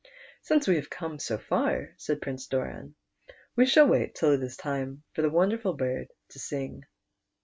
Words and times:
"Since 0.41 0.67
we 0.67 0.77
have 0.77 0.89
conie 0.89 1.21
so 1.21 1.37
far,' 1.37 1.93
said 1.99 2.23
Prince 2.23 2.47
Doran," 2.47 2.95
we 3.55 3.67
shall 3.67 3.85
wait 3.87 4.15
till 4.15 4.31
it 4.31 4.41
is 4.41 4.57
time 4.57 5.03
for 5.13 5.21
the 5.21 5.29
wonderful 5.29 5.75
bird 5.75 6.07
to 6.29 6.39
sing." 6.39 6.85